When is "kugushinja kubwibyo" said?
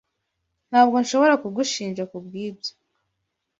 1.43-2.71